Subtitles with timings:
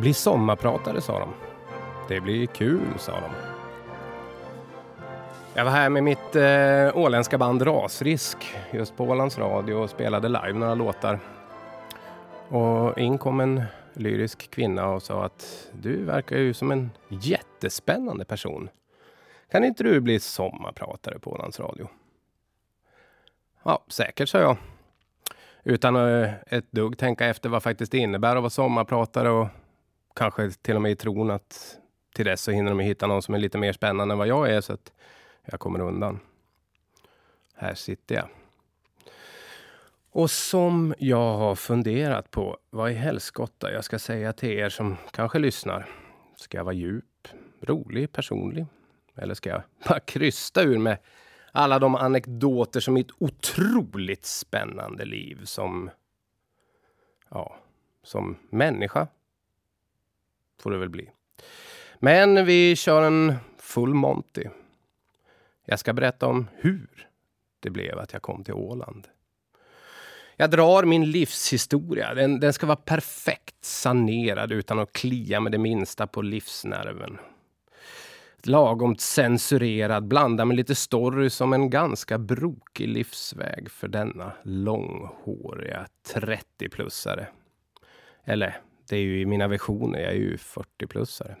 [0.00, 1.28] Bli sommarpratare, sa de.
[2.08, 3.30] Det blir kul, sa de.
[5.54, 8.38] Jag var här med mitt eh, åländska band Rasrisk
[8.70, 11.18] just på Ålands Radio och spelade live några låtar.
[12.48, 18.24] Och in kom en lyrisk kvinna och sa att du verkar ju som en jättespännande
[18.24, 18.68] person.
[19.50, 21.88] Kan inte du bli sommarpratare på Ålands Radio?
[23.62, 24.56] Ja, säkert, sa jag.
[25.62, 29.48] Utan att ett dugg tänka efter vad faktiskt det innebär att vara sommarpratare och
[30.18, 31.78] kanske till och med i tron att
[32.14, 34.50] till dess så hinner de hitta någon som är lite mer spännande än vad jag
[34.50, 34.92] är så att
[35.44, 36.20] jag kommer undan.
[37.54, 38.28] Här sitter jag.
[40.10, 44.96] Och som jag har funderat på vad i helskotta jag ska säga till er som
[45.10, 45.88] kanske lyssnar.
[46.36, 47.28] Ska jag vara djup,
[47.60, 48.66] rolig, personlig?
[49.16, 50.98] Eller ska jag bara krysta ur med
[51.52, 55.90] alla de anekdoter som mitt otroligt spännande liv som,
[57.30, 57.56] ja,
[58.02, 59.06] som människa
[60.62, 61.10] får det väl bli.
[61.98, 64.44] Men vi kör en full Monty.
[65.64, 67.08] Jag ska berätta om hur
[67.60, 69.08] det blev att jag kom till Åland.
[70.36, 72.14] Jag drar min livshistoria.
[72.14, 77.18] Den, den ska vara perfekt sanerad utan att klia med det minsta på livsnerven.
[78.42, 87.26] Lagom censurerad, blanda med lite story som en ganska brokig livsväg för denna långhåriga 30-plussare.
[88.24, 91.36] Eller, det är ju i mina visioner, jag är ju 40-plussare.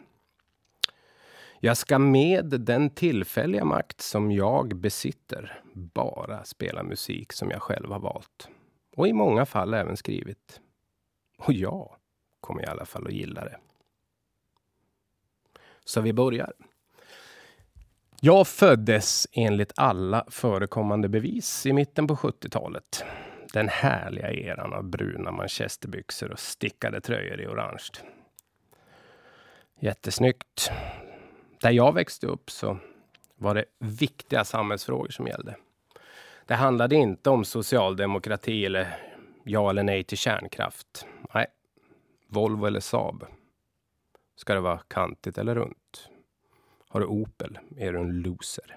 [1.60, 7.92] Jag ska med den tillfälliga makt som jag besitter bara spela musik som jag själv
[7.92, 8.48] har valt.
[8.96, 10.60] Och i många fall även skrivit.
[11.38, 11.96] Och jag
[12.40, 13.58] kommer i alla fall att gilla det.
[15.84, 16.52] Så vi börjar.
[18.20, 23.04] Jag föddes enligt alla förekommande bevis i mitten på 70-talet.
[23.52, 27.88] Den härliga eran av bruna manchesterbyxor och stickade tröjor i orange.
[29.80, 30.70] Jättesnyggt.
[31.60, 32.78] Där jag växte upp så
[33.36, 35.56] var det viktiga samhällsfrågor som gällde.
[36.46, 38.96] Det handlade inte om socialdemokrati eller
[39.44, 41.06] ja eller nej till kärnkraft.
[41.34, 41.46] Nej,
[42.28, 43.24] Volvo eller Saab.
[44.36, 46.08] Ska det vara kantigt eller runt?
[46.88, 48.76] Har du Opel är du en loser.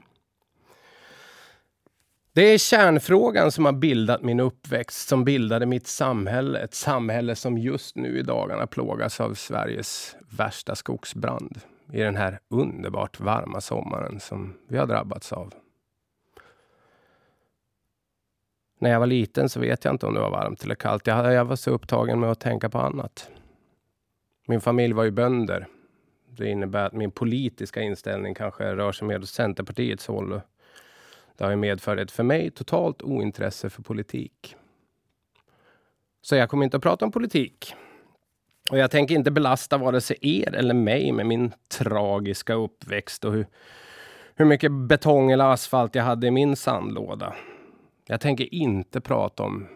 [2.34, 6.60] Det är kärnfrågan som har bildat min uppväxt, som bildade mitt samhälle.
[6.60, 11.62] Ett samhälle som just nu i dagarna plågas av Sveriges värsta skogsbrand
[11.94, 15.54] i den här underbart varma sommaren som vi har drabbats av.
[18.80, 21.08] När jag var liten så vet jag inte om det var varmt eller kallt.
[21.08, 23.30] Jag, jag var så upptagen med att tänka på annat.
[24.48, 25.68] Min familj var ju bönder.
[26.30, 30.42] Det innebär att min politiska inställning kanske rör sig mer åt Centerpartiets håll.
[31.42, 34.56] Det har ju medfört ett för mig totalt ointresse för politik.
[36.22, 37.74] Så jag kommer inte att prata om politik.
[38.72, 43.34] Och jag tänker inte belasta vare sig er eller mig med min tragiska uppväxt och
[43.34, 43.48] hur,
[44.36, 47.34] hur mycket betong eller asfalt jag hade i min sandlåda.
[48.08, 49.68] Jag tänker inte prata om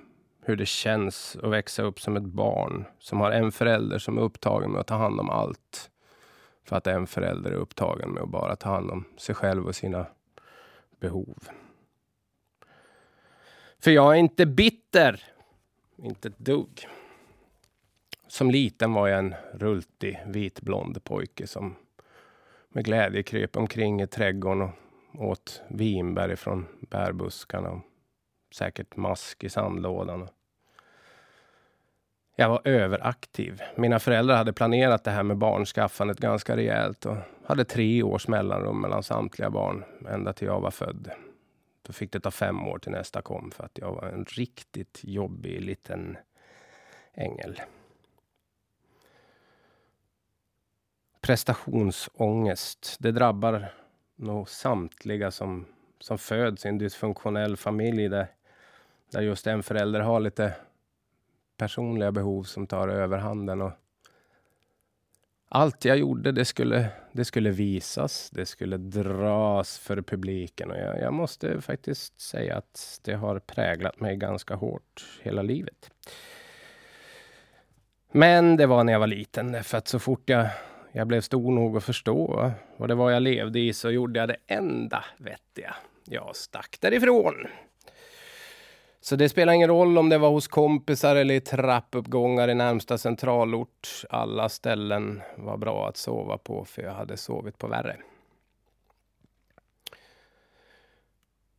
[0.42, 4.22] hur det känns att växa upp som ett barn som har en förälder som är
[4.22, 5.90] upptagen med att ta hand om allt.
[6.64, 9.76] För att en förälder är upptagen med att bara ta hand om sig själv och
[9.76, 10.06] sina
[11.06, 11.50] behov.
[13.80, 15.24] För jag är inte bitter.
[15.98, 16.88] Inte ett dugg.
[18.28, 21.76] Som liten var jag en rultig vitblond pojke som
[22.70, 27.70] med glädje kröp omkring i trädgården och åt vinbär från bärbuskarna.
[27.70, 27.82] Och
[28.56, 30.28] säkert mask i sandlådan.
[32.36, 33.62] Jag var överaktiv.
[33.76, 38.82] Mina föräldrar hade planerat det här med barnskaffandet ganska rejält och hade tre års mellanrum
[38.82, 41.12] mellan samtliga barn ända till jag var född.
[41.82, 45.00] Då fick det ta fem år till nästa kom för att jag var en riktigt
[45.04, 46.18] jobbig liten
[47.14, 47.62] ängel.
[51.22, 53.74] Prestationsångest, det drabbar
[54.16, 55.66] nog samtliga som,
[56.00, 58.28] som föds i en dysfunktionell familj där,
[59.12, 60.54] där just en förälder har lite
[61.58, 63.62] personliga behov som tar överhanden.
[63.62, 63.72] Och
[65.56, 70.72] allt jag gjorde, det skulle, det skulle visas, det skulle dras för publiken.
[70.72, 75.92] Och jag, jag måste faktiskt säga att det har präglat mig ganska hårt hela livet.
[78.12, 80.48] Men det var när jag var liten, för att så fort jag,
[80.92, 84.30] jag blev stor nog att förstå vad det var jag levde i så gjorde jag
[84.30, 85.76] det enda vettiga.
[86.06, 87.48] Jag stack därifrån.
[89.06, 92.98] Så det spelar ingen roll om det var hos kompisar eller i trappuppgångar i närmsta
[92.98, 94.04] centralort.
[94.10, 97.98] Alla ställen var bra att sova på för jag hade sovit på värre.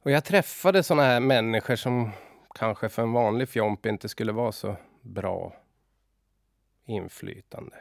[0.02, 2.10] Och jag träffade såna här människor som
[2.54, 5.52] kanske för en vanlig fjomp inte skulle vara så bra
[6.86, 7.76] inflytande.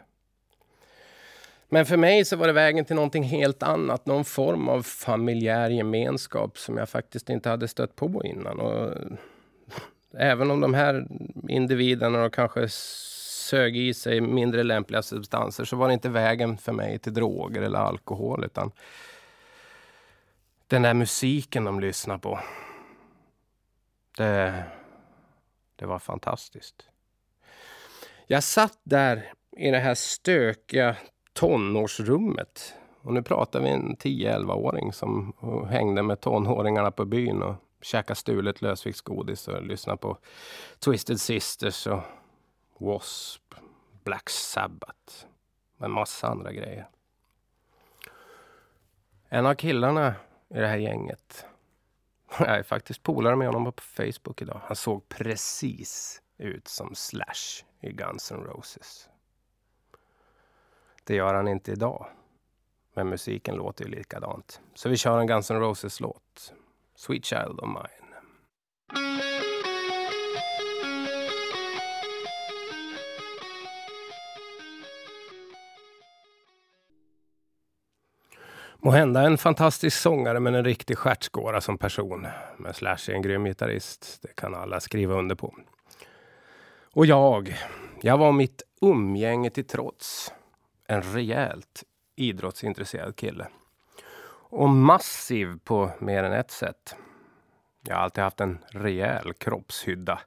[1.70, 4.06] Men för mig så var det vägen till någonting helt annat.
[4.06, 8.60] Någon form av familjär gemenskap som jag faktiskt inte hade stött på innan.
[8.60, 8.94] Och
[10.18, 11.08] även om de här
[11.50, 17.00] individerna kanske sög i sig mindre lämpliga substanser så var det inte vägen för mig
[17.00, 18.72] till droger eller alkohol utan
[20.68, 22.40] den där musiken de lyssnade på.
[24.18, 24.64] Det,
[25.76, 26.90] det var fantastiskt.
[28.28, 30.96] Jag satt där i det här stökiga
[31.34, 32.74] tonårsrummet.
[33.02, 35.34] Och nu pratar vi en 10-11-åring som
[35.70, 37.56] hängde med tonåringarna på byn och
[37.86, 40.18] käka stulet lösviktsgodis och lyssna på
[40.80, 42.02] Twisted Sisters och
[42.80, 43.58] W.A.S.P.
[44.04, 45.26] Black Sabbath
[45.78, 46.90] och en massa andra grejer.
[49.30, 50.16] En av killarna
[50.50, 51.46] i det här gänget,
[52.40, 54.62] jag är faktiskt polare med honom på Facebook idag.
[54.64, 59.10] Han såg precis ut som Slash i Guns N' Roses.
[61.04, 62.08] Det gör han inte idag.
[62.94, 64.62] Men musiken låter ju likadant.
[64.74, 66.54] Så vi kör en Guns N' Roses-låt.
[66.96, 68.06] Sweet Child of Mine.
[78.86, 82.28] Måhända en fantastisk sångare men en riktig stjärtskåra som person.
[82.58, 84.20] Men Slash är en grym gitarrist.
[84.22, 85.56] Det kan alla skriva under på.
[86.92, 87.58] Och jag,
[88.02, 90.34] jag var mitt umgänge till trots
[90.88, 91.84] en rejält
[92.16, 93.48] idrottsintresserad kille.
[94.56, 96.96] Och massiv på mer än ett sätt.
[97.88, 100.20] Jag har alltid haft en rejäl kroppshydda.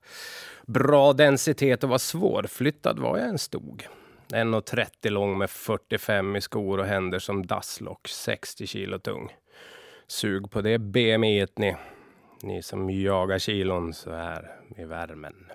[0.66, 3.86] Bra densitet och var svårflyttad var jag än stod.
[4.32, 9.36] 1,30 lång med 45 i skor och händer som dasslock, 60 kilo tung.
[10.06, 11.76] Sug på det BMI ni,
[12.42, 15.46] ni som jagar kilon så här i värmen.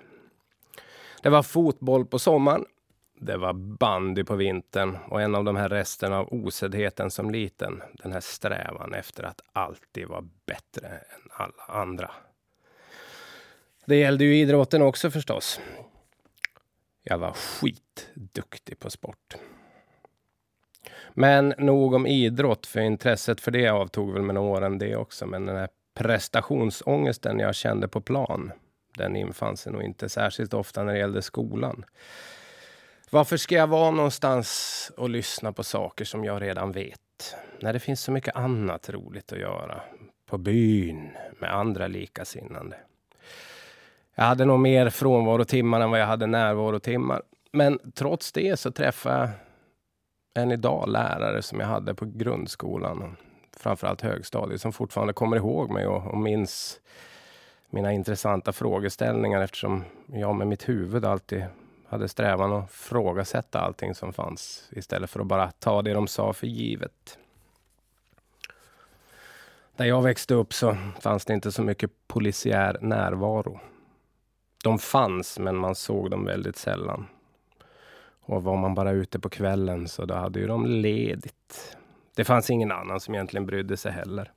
[1.22, 2.64] Det var fotboll på sommaren
[3.14, 7.82] det var bandy på vintern och en av de här resterna av osedheten som liten.
[7.92, 12.10] Den här strävan efter att alltid vara bättre än alla andra.
[13.86, 15.60] Det gällde ju idrotten också förstås.
[17.02, 19.36] Jag var skitduktig på sport.
[21.14, 25.26] Men nog om idrott, för intresset för det avtog väl med åren det också.
[25.26, 28.52] Men den här prestationsångesten jag kände på plan,
[28.96, 31.84] den infann sig nog inte särskilt ofta när det gällde skolan.
[33.14, 37.36] Varför ska jag vara någonstans och lyssna på saker som jag redan vet?
[37.60, 39.80] När det finns så mycket annat roligt att göra.
[40.26, 42.76] På byn med andra likasinnande.
[44.14, 47.22] Jag hade nog mer frånvarotimmar än vad jag hade närvarotimmar.
[47.52, 49.30] Men trots det så träffade
[50.34, 53.16] jag än idag lärare som jag hade på grundskolan
[53.56, 56.80] framförallt högstadiet som fortfarande kommer ihåg mig och, och minns
[57.70, 61.44] mina intressanta frågeställningar eftersom jag med mitt huvud alltid
[61.94, 66.32] hade strävan att frågasätta allting som fanns istället för att bara ta det de sa
[66.32, 67.18] för givet.
[69.76, 73.60] Där jag växte upp så fanns det inte så mycket polisiär närvaro.
[74.64, 77.06] De fanns, men man såg dem väldigt sällan.
[78.20, 81.76] Och var man bara ute på kvällen så då hade ju de ledigt.
[82.14, 84.32] Det fanns ingen annan som egentligen brydde sig heller.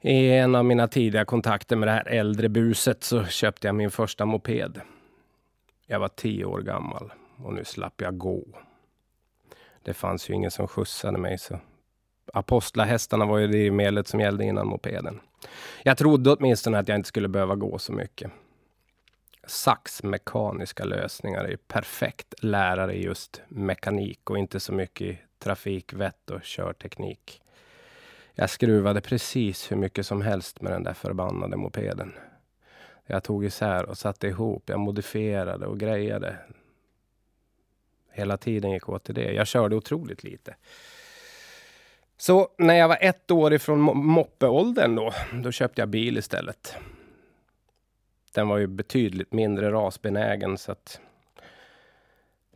[0.00, 3.90] I en av mina tidiga kontakter med det här äldre buset så köpte jag min
[3.90, 4.80] första moped.
[5.90, 8.44] Jag var tio år gammal och nu slapp jag gå.
[9.82, 11.58] Det fanns ju ingen som skjutsade mig så
[12.32, 15.20] apostlahästarna var ju det medlet som gällde innan mopeden.
[15.82, 18.30] Jag trodde åtminstone att jag inte skulle behöva gå så mycket.
[19.46, 26.42] Saxmekaniska lösningar är perfekt lärare i just mekanik och inte så mycket i trafikvett och
[26.42, 27.42] körteknik.
[28.34, 32.12] Jag skruvade precis hur mycket som helst med den där förbannade mopeden.
[33.10, 34.62] Jag tog isär och satte ihop.
[34.66, 36.36] Jag modifierade och grejade.
[38.10, 39.32] Hela tiden gick åt till det.
[39.32, 40.56] Jag körde otroligt lite.
[42.16, 45.12] Så när jag var ett år ifrån moppeåldern då,
[45.42, 46.76] då köpte jag bil istället.
[48.34, 51.00] Den var ju betydligt mindre rasbenägen så att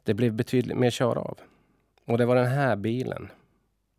[0.02, 1.38] det blev betydligt mer köra av.
[2.04, 3.28] Och det var den här bilen.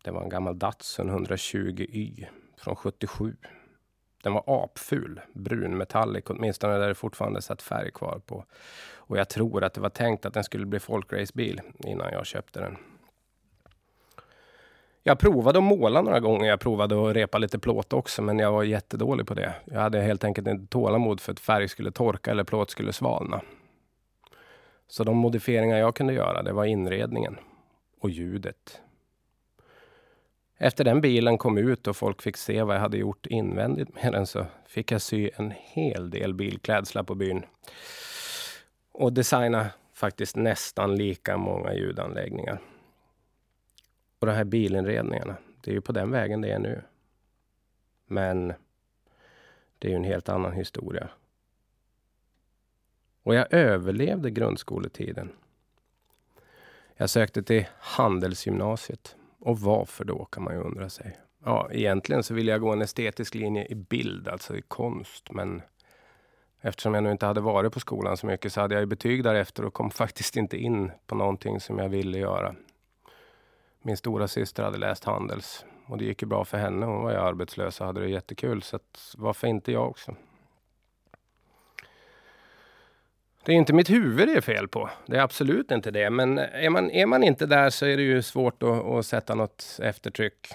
[0.04, 3.36] Det var en gammal Datsun 120Y från 77.
[4.26, 8.44] Den var apful, brunmetallic, åtminstone där det fortfarande satt färg kvar på.
[8.96, 12.60] Och jag tror att det var tänkt att den skulle bli folkracebil innan jag köpte
[12.60, 12.76] den.
[15.02, 16.48] Jag provade att måla några gånger.
[16.48, 19.54] Jag provade att repa lite plåt också, men jag var jättedålig på det.
[19.64, 23.40] Jag hade helt enkelt inte tålamod för att färg skulle torka eller plåt skulle svalna.
[24.88, 27.38] Så de modifieringar jag kunde göra, det var inredningen
[28.00, 28.80] och ljudet.
[30.58, 34.12] Efter den bilen kom ut och folk fick se vad jag hade gjort invändigt med
[34.12, 37.42] den så fick jag sy en hel del bilklädsla på byn.
[38.92, 42.60] Och designa faktiskt nästan lika många ljudanläggningar.
[44.18, 45.36] Och de här bilinredningarna.
[45.60, 46.82] Det är ju på den vägen det är nu.
[48.06, 48.52] Men
[49.78, 51.08] det är ju en helt annan historia.
[53.22, 55.32] Och jag överlevde grundskoletiden.
[56.94, 59.16] Jag sökte till Handelsgymnasiet.
[59.38, 61.16] Och varför då kan man ju undra sig.
[61.44, 65.32] Ja, egentligen så ville jag gå en estetisk linje i bild, alltså i konst.
[65.32, 65.62] Men
[66.60, 69.24] eftersom jag nu inte hade varit på skolan så mycket så hade jag ju betyg
[69.24, 72.54] därefter och kom faktiskt inte in på någonting som jag ville göra.
[73.82, 76.86] Min stora syster hade läst Handels och det gick ju bra för henne.
[76.86, 78.62] Hon var ju arbetslös och hade det jättekul.
[78.62, 80.14] Så att, varför inte jag också?
[83.46, 84.90] Det är inte mitt huvud det är fel på.
[85.06, 86.10] Det är absolut inte det.
[86.10, 89.34] Men är man, är man inte där så är det ju svårt att, att sätta
[89.34, 90.48] något eftertryck.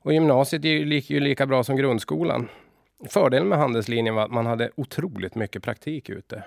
[0.00, 2.48] Och gymnasiet är ju lika, ju lika bra som grundskolan.
[3.08, 6.44] Fördelen med handelslinjen var att man hade otroligt mycket praktik ute.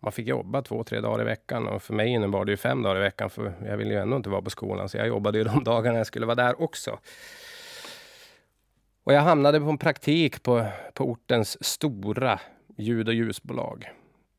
[0.00, 2.82] Man fick jobba två, tre dagar i veckan och för mig innebar det ju fem
[2.82, 5.38] dagar i veckan för jag ville ju ändå inte vara på skolan så jag jobbade
[5.38, 6.98] ju de dagarna jag skulle vara där också.
[9.04, 12.40] Och jag hamnade på en praktik på, på ortens stora
[12.76, 13.90] ljud och ljusbolag.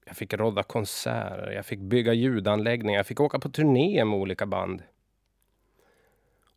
[0.08, 4.46] Jag fick rodda konserter, jag fick bygga ljudanläggningar, jag fick åka på turné med olika
[4.46, 4.84] band.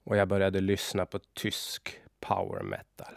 [0.04, 3.14] Och jag började lyssna på tysk power metal.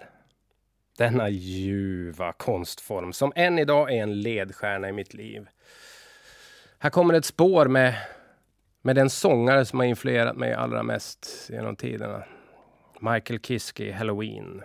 [0.98, 5.48] Denna ljuva konstform som än idag är en ledstjärna i mitt liv.
[6.80, 7.96] Här kommer ett spår med,
[8.82, 12.24] med den sångare som har influerat mig allra mest genom tiderna.
[13.00, 14.63] Michael Kiske, Halloween.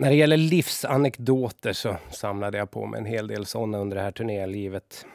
[0.00, 4.02] När det gäller livsanekdoter så samlade jag på mig en hel del sådana under det
[4.02, 5.06] här turnélivet.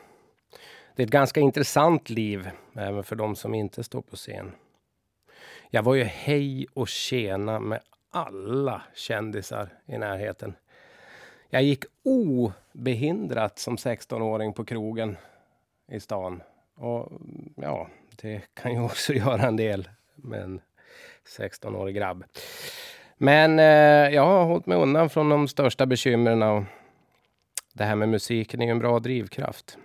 [0.96, 4.52] Det är ett ganska intressant liv, även för de som inte står på scen.
[5.70, 7.80] Jag var ju hej och tjena med
[8.12, 10.54] alla kändisar i närheten.
[11.50, 15.18] Jag gick obehindrat som 16-åring på krogen
[15.92, 16.42] i stan.
[16.76, 17.12] Och
[17.56, 17.90] ja,
[18.22, 20.62] det kan ju också göra en del med en
[21.38, 22.24] 16-årig grabb.
[23.18, 26.44] Men eh, jag har hållit mig undan från de största bekymren.
[26.44, 26.64] Och
[27.74, 29.78] det här med musiken är ju en bra drivkraft.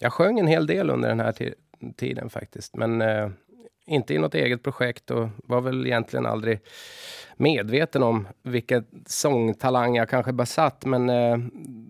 [0.00, 1.54] Jag sjöng en hel del under den här
[1.96, 3.28] tiden faktiskt, men eh,
[3.86, 6.60] inte i något eget projekt och var väl egentligen aldrig
[7.36, 10.84] medveten om vilken sångtalang jag kanske besatt.
[10.84, 11.38] Men eh,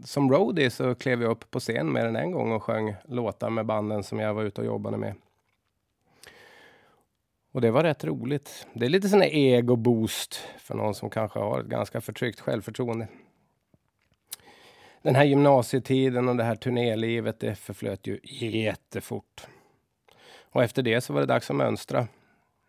[0.04, 3.50] som roadie så klev jag upp på scen mer än en gång och sjöng låtar
[3.50, 5.14] med banden som jag var ute och jobbade med.
[7.54, 8.66] Och det var rätt roligt.
[8.72, 13.08] Det är lite sån här ego-boost för någon som kanske har ett ganska förtryckt självförtroende.
[15.02, 19.46] Den här gymnasietiden och det här turnélivet, det förflöt ju jättefort.
[20.40, 22.08] Och efter det så var det dags att mönstra.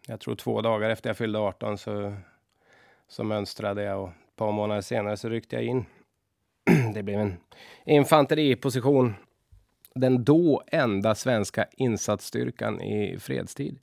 [0.07, 2.13] Jag tror två dagar efter jag fyllde 18 så,
[3.07, 5.85] så mönstrade jag och ett par månader senare så ryckte jag in.
[6.93, 7.37] Det blev en
[7.85, 9.13] infanteriposition.
[9.95, 13.79] Den då enda svenska insatsstyrkan i fredstid.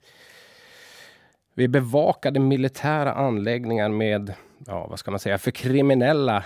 [1.55, 4.33] Vi bevakade militära anläggningar med,
[4.67, 6.43] ja vad ska man säga, för kriminella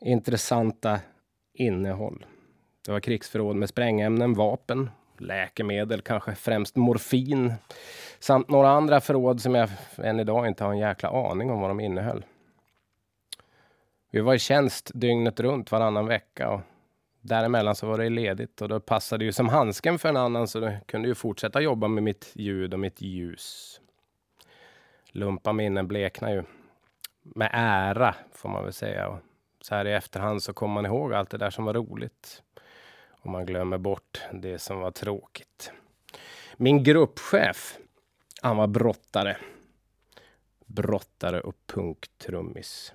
[0.00, 1.00] intressanta
[1.54, 2.26] innehåll.
[2.86, 7.52] Det var krigsförråd med sprängämnen, vapen, läkemedel, kanske främst morfin
[8.18, 11.70] samt några andra förråd som jag än idag inte har en jäkla aning om vad
[11.70, 12.24] de innehöll.
[14.10, 16.60] Vi var i tjänst dygnet runt varannan vecka och
[17.20, 20.58] däremellan så var det ledigt och då passade ju som handsken för en annan så
[20.58, 23.80] jag kunde ju fortsätta jobba med mitt ljud och mitt ljus.
[25.12, 26.42] Lumpa minnen bleknar ju
[27.22, 29.08] med ära får man väl säga.
[29.08, 29.18] Och
[29.60, 32.42] så här i efterhand så kommer man ihåg allt det där som var roligt.
[33.10, 35.72] Och man glömmer bort det som var tråkigt.
[36.56, 37.78] Min gruppchef,
[38.42, 39.36] han var brottare.
[40.66, 42.94] Brottare och punktrummis.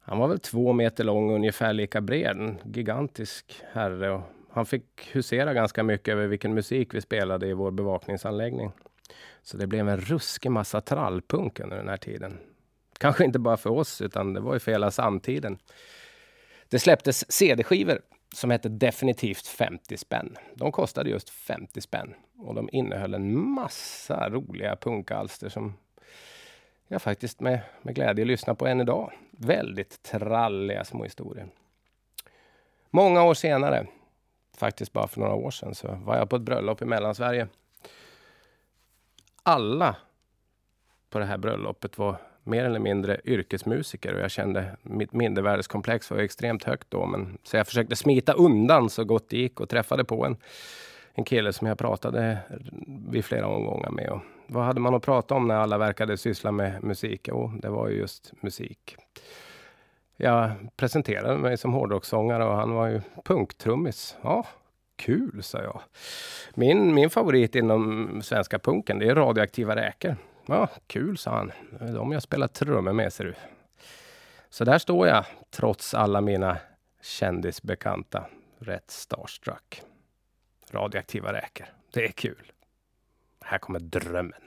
[0.00, 2.36] Han var väl två meter lång och ungefär lika bred.
[2.36, 4.10] En gigantisk herre.
[4.10, 8.72] Och han fick husera ganska mycket över vilken musik vi spelade i vår bevakningsanläggning.
[9.42, 12.38] Så det blev en ruskig massa trallpunk under den här tiden.
[12.98, 15.58] Kanske inte bara för oss, utan det var ju för hela samtiden.
[16.68, 18.00] Det släpptes CD-skivor
[18.34, 20.36] som hette definitivt 50 spänn.
[20.54, 25.74] De kostade just 50 spänn och de innehöll en massa roliga punkalster som
[26.88, 29.12] jag faktiskt med, med glädje lyssnar på än idag.
[29.30, 31.48] Väldigt tralliga små historier.
[32.90, 33.86] Många år senare,
[34.56, 37.48] faktiskt bara för några år sedan, så var jag på ett bröllop i Mellansverige.
[39.48, 39.96] Alla
[41.10, 46.18] på det här bröllopet var mer eller mindre yrkesmusiker och jag kände mitt mindervärdeskomplex var
[46.18, 47.06] extremt högt då.
[47.06, 50.36] Men, så jag försökte smita undan så gott det gick och träffade på en,
[51.14, 52.38] en kille som jag pratade
[53.10, 54.10] vid flera omgångar med.
[54.10, 57.28] Och vad hade man att prata om när alla verkade syssla med musik?
[57.28, 58.96] Jo, det var ju just musik.
[60.16, 64.16] Jag presenterade mig som hårdrockssångare och han var ju punktrummis.
[64.22, 64.46] Ja,
[64.98, 65.80] kul, sa jag.
[66.54, 70.16] Min, min favorit inom svenska punken, det är radioaktiva räkor.
[70.46, 71.52] Ja, kul, sa han.
[71.94, 73.34] De jag spelar trummor med, ser du.
[74.50, 76.58] Så där står jag, trots alla mina
[77.02, 78.26] kändisbekanta.
[78.58, 79.82] Rätt starstruck.
[80.70, 81.66] Radioaktiva räkor.
[81.92, 82.52] Det är kul.
[83.40, 84.42] Här kommer drömmen.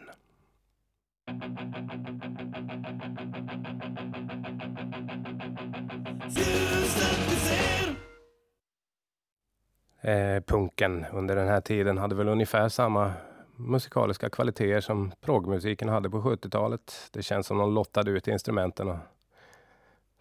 [10.02, 13.14] Eh, punken under den här tiden hade väl ungefär samma
[13.56, 17.10] musikaliska kvaliteter som progmusiken hade på 70-talet.
[17.12, 18.98] Det känns som de lottade ut instrumenten och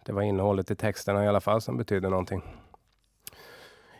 [0.05, 2.43] det var innehållet i texterna i alla fall som betydde någonting.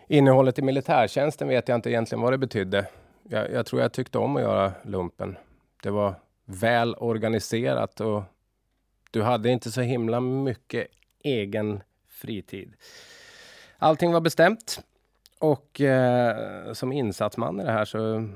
[0.08, 2.88] Innehållet i militärtjänsten vet jag inte egentligen vad det betydde.
[3.24, 5.38] Jag, jag tror jag tyckte om att göra lumpen.
[5.84, 8.24] Det var väl organiserat och
[9.12, 10.88] du hade inte så himla mycket
[11.24, 12.74] egen fritid.
[13.78, 14.82] Allting var bestämt.
[15.42, 18.28] Och eh, som insatsman i det här så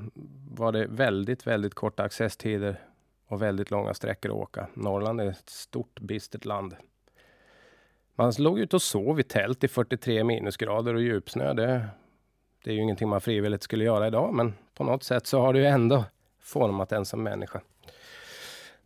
[0.50, 2.80] var det väldigt, väldigt korta accesstider
[3.26, 4.66] och väldigt långa sträckor att åka.
[4.74, 6.76] Norrland är ett stort bistert land.
[8.14, 11.54] Man låg ute och sov i tält i 43 minusgrader och djupsnö.
[11.54, 11.88] Det,
[12.64, 15.52] det är ju ingenting man frivilligt skulle göra idag, men på något sätt så har
[15.52, 16.04] det ju ändå
[16.40, 17.60] format en som människa.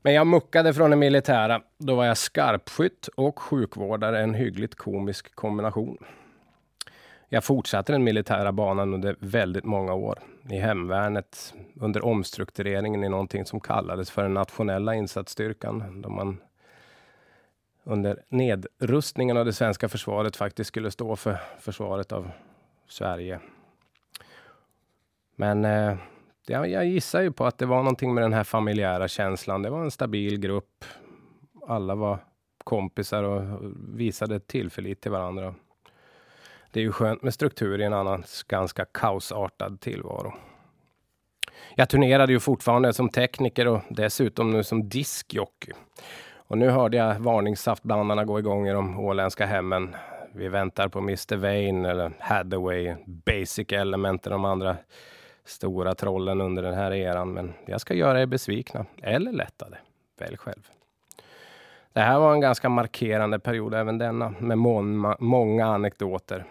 [0.03, 1.63] Men jag muckade från det militära.
[1.79, 5.99] Då var jag skarpskytt och sjukvårdare, en hyggligt komisk kombination.
[7.33, 10.19] Jag fortsatte den militära banan under väldigt många år.
[10.51, 16.03] I hemvärnet, under omstruktureringen i någonting som kallades för den nationella insatsstyrkan.
[16.03, 16.41] Då man
[17.85, 22.31] under nedrustningen av det svenska försvaret faktiskt skulle stå för försvaret av
[22.89, 23.41] Sverige.
[25.37, 25.97] Men eh,
[26.47, 29.63] jag, jag gissar ju på att det var någonting med den här familjära känslan.
[29.63, 30.85] Det var en stabil grupp.
[31.69, 32.19] Alla var
[32.65, 33.61] kompisar och
[33.95, 35.55] visade tillförlit till varandra.
[36.73, 40.33] Det är ju skönt med struktur i en annars ganska kaosartad tillvaro.
[41.75, 45.73] Jag turnerade ju fortfarande som tekniker och dessutom nu som diskjockey.
[46.35, 49.97] Och nu hörde jag varningssaftblandarna gå igång i de åländska hemmen.
[50.35, 54.77] Vi väntar på Mr Vain eller Hathaway, Basic Element och de andra
[55.45, 57.33] stora trollen under den här eran.
[57.33, 59.79] Men jag ska göra er besvikna, eller lättade.
[60.19, 60.69] Välj själv.
[61.93, 64.59] Det här var en ganska markerande period även denna, med
[65.19, 66.45] många anekdoter.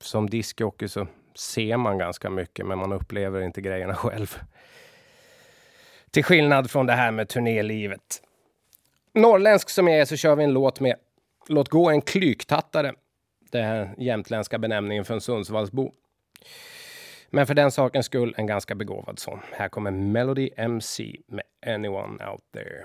[0.00, 4.38] Som discjockey så ser man ganska mycket, men man upplever inte grejerna själv.
[6.10, 8.22] Till skillnad från det här med turnélivet.
[9.12, 10.96] Norrländsk som jag är så kör vi en låt med
[11.48, 12.92] Låt gå en klyktattare.
[13.50, 15.92] Det här jämtländska benämningen för en Sundsvallsbo.
[17.30, 19.40] Men för den sakens skull en ganska begåvad sån.
[19.52, 22.84] Här kommer Melody MC med Anyone Out There.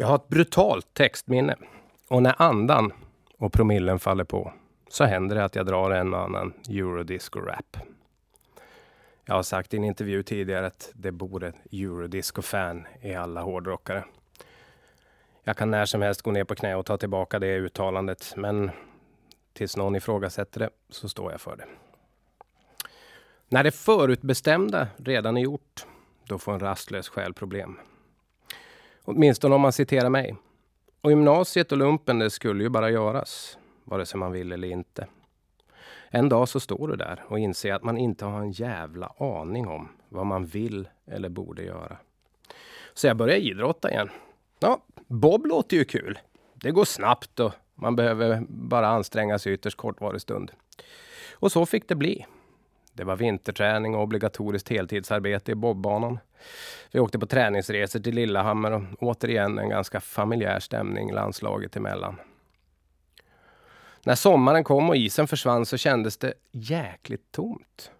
[0.00, 1.56] Jag har ett brutalt textminne.
[2.08, 2.92] Och när andan
[3.38, 4.52] och promillen faller på
[4.88, 7.76] så händer det att jag drar en och annan eurodisco-rap.
[9.24, 14.04] Jag har sagt i en intervju tidigare att det bor ett eurodisco-fan i alla hårdrockare.
[15.44, 18.70] Jag kan när som helst gå ner på knä och ta tillbaka det uttalandet, men
[19.52, 21.66] tills någon ifrågasätter det så står jag för det.
[23.48, 25.86] När det förutbestämda redan är gjort,
[26.24, 27.78] då får en rastlös själ problem.
[29.10, 30.36] Åtminstone om man citerar mig.
[31.00, 35.06] Och gymnasiet och lumpen, det skulle ju bara göras, vare sig man vill eller inte.
[36.08, 39.68] En dag så står du där och inser att man inte har en jävla aning
[39.68, 41.96] om vad man vill eller borde göra.
[42.94, 44.10] Så jag börjar idrotta igen.
[44.58, 46.18] Ja, bob låter ju kul.
[46.54, 50.50] Det går snabbt och man behöver bara anstränga sig ytterst kortvarig stund.
[51.32, 52.26] Och så fick det bli.
[52.98, 56.18] Det var vinterträning och obligatoriskt heltidsarbete i bobbanan.
[56.92, 62.16] Vi åkte på träningsresor till Lillehammer och återigen en ganska familjär stämning landslaget emellan.
[64.04, 67.90] När sommaren kom och isen försvann så kändes det jäkligt tomt.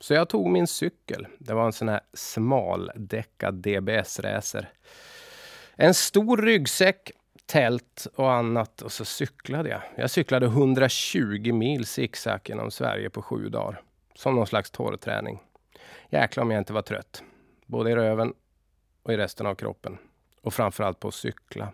[0.00, 1.26] Så jag tog min cykel.
[1.38, 4.68] Det var en sån här smaldäckad DBS-racer.
[5.76, 7.10] En stor ryggsäck,
[7.46, 9.82] tält och annat och så cyklade jag.
[9.96, 13.82] Jag cyklade 120 mil zigzag genom Sverige på sju dagar.
[14.18, 15.38] Som någon slags torrträning.
[16.10, 17.22] Jäklar om jag inte var trött.
[17.66, 18.34] Både i röven
[19.02, 19.98] och i resten av kroppen.
[20.42, 21.72] Och framförallt på att cykla.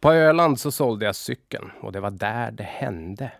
[0.00, 3.32] På Öland så sålde jag cykeln och det var där det hände.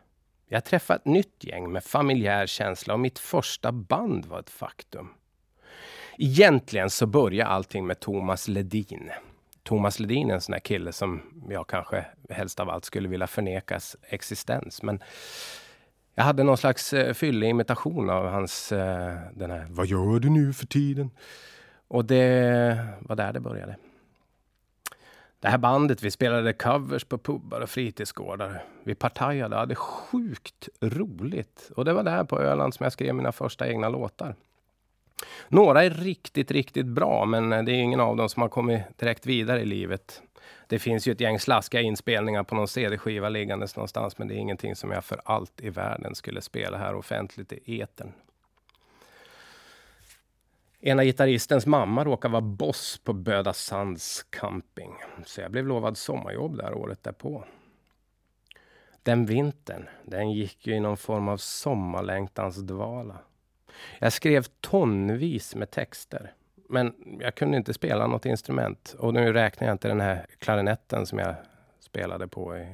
[0.46, 5.08] Jag träffade ett nytt gäng med familjär känsla och mitt första band var ett faktum.
[6.18, 9.10] Egentligen så började allting med Thomas Ledin.
[9.62, 13.26] Thomas Ledin är en sån där kille som jag kanske helst av allt skulle vilja
[13.26, 14.82] förnekas existens.
[14.82, 15.02] Men
[16.18, 20.30] jag hade någon slags eh, fyllig imitation av hans, eh, den här Vad gör du
[20.30, 21.10] nu för tiden?
[21.88, 23.76] Och det var där det började.
[25.40, 28.64] Det här bandet, vi spelade covers på pubbar och fritidsgårdar.
[28.84, 31.70] Vi partajade och hade sjukt roligt.
[31.76, 34.34] Och det var där på Öland som jag skrev mina första egna låtar.
[35.48, 38.82] Några är riktigt, riktigt bra, men eh, det är ingen av dem som har kommit
[38.96, 40.22] direkt vidare i livet.
[40.66, 44.38] Det finns ju ett gäng slaskiga inspelningar på någon CD-skiva liggandes någonstans, men det är
[44.38, 48.12] ingenting som jag för allt i världen skulle spela här offentligt i etern.
[50.80, 56.56] Ena gitarristens mamma råkar vara boss på Böda Sands camping, så jag blev lovad sommarjobb
[56.56, 57.44] där året därpå.
[59.02, 63.18] Den vintern, den gick ju i någon form av sommarlängtans dvala.
[63.98, 66.32] Jag skrev tonvis med texter,
[66.68, 68.96] men jag kunde inte spela något instrument.
[68.98, 71.34] Och nu räknar jag inte den här klarinetten som jag
[71.80, 72.66] spelade på i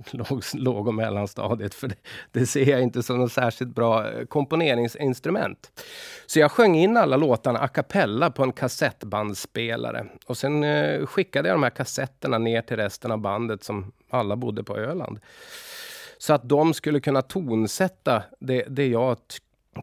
[0.10, 1.96] låg, låg och mellanstadiet, för det,
[2.32, 5.82] det, ser jag inte som något särskilt bra eh, komponeringsinstrument.
[6.26, 10.06] Så jag sjöng in alla låtarna a cappella på en kassettbandspelare.
[10.26, 14.36] Och sen eh, skickade jag de här kassetterna ner till resten av bandet som alla
[14.36, 15.20] bodde på Öland.
[16.18, 19.18] Så att de skulle kunna tonsätta det, det jag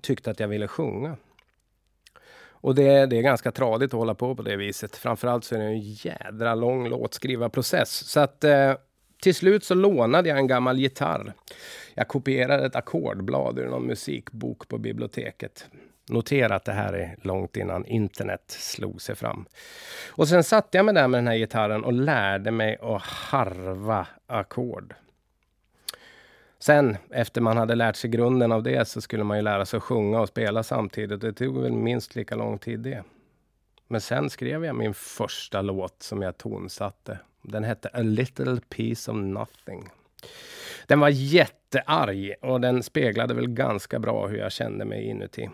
[0.02, 1.18] tyckte att jag ville sjunga.
[2.62, 4.96] Och det, det är ganska tradigt att hålla på på det viset.
[4.96, 7.92] Framförallt så är det en jädra lång låtskrivarprocess.
[7.92, 8.74] Så att eh,
[9.22, 11.34] till slut så lånade jag en gammal gitarr.
[11.94, 15.66] Jag kopierade ett ackordblad ur någon musikbok på biblioteket.
[16.10, 19.46] Notera att det här är långt innan internet slog sig fram.
[20.12, 24.08] Och sen satte jag mig där med den här gitarren och lärde mig att harva
[24.28, 24.94] ackord.
[26.60, 29.78] Sen, efter man hade lärt sig grunden av det, så skulle man ju lära sig
[29.78, 31.22] att sjunga och spela samtidigt.
[31.22, 33.04] Det tog väl minst lika lång tid det.
[33.88, 37.20] Men sen skrev jag min första låt som jag tonsatte.
[37.42, 39.90] Den hette A little piece of nothing.
[40.88, 45.50] Den var jättearg och den speglade väl ganska bra hur jag kände mig inuti.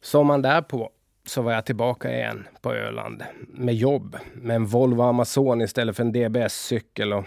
[0.00, 0.90] Sommaren därpå
[1.24, 6.02] så var jag tillbaka igen på Öland med jobb, med en Volvo Amazon istället för
[6.02, 7.24] en DBS-cykel och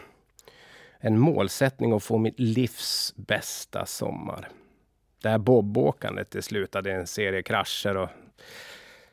[1.05, 4.49] en målsättning att få mitt livs bästa sommar.
[5.21, 8.09] Det här bobåkandet det slutade i en serie krascher och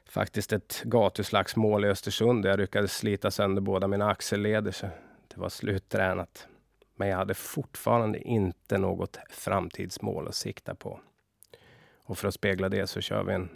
[0.04, 4.72] faktiskt ett gatuslagsmål i Östersund där jag lyckades slita sönder båda mina axelleder.
[4.72, 4.86] Så
[5.28, 6.46] det var sluttränat.
[6.94, 11.00] Men jag hade fortfarande inte något framtidsmål att sikta på.
[12.04, 13.48] Och för att spegla det så kör vi en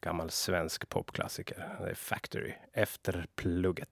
[0.00, 1.76] gammal svensk popklassiker.
[1.80, 3.88] Det är Factory efter plugget.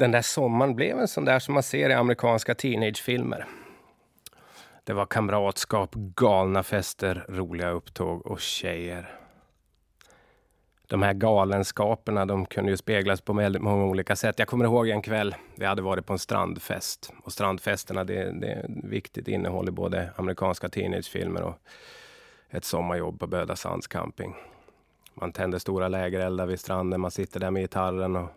[0.00, 3.46] Den där sommaren blev en sån där som man ser i amerikanska teenagefilmer.
[4.84, 9.16] Det var kamratskap, galna fester, roliga upptåg och tjejer.
[10.86, 14.38] De här galenskaperna de kunde ju speglas på väldigt många olika sätt.
[14.38, 17.12] Jag kommer ihåg en kväll, vi hade varit på en strandfest.
[17.24, 21.54] Och strandfesterna, det, det är ett viktigt innehåll i både amerikanska teenagefilmer och
[22.50, 24.34] ett sommarjobb på Böda Sands camping.
[25.14, 28.30] Man tänder stora lägereldar vid stranden, man sitter där med gitarren och